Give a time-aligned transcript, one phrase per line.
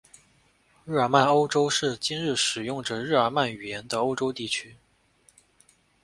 [0.83, 4.75] 日耳曼欧洲是今日使用着日耳曼语言的欧洲地区。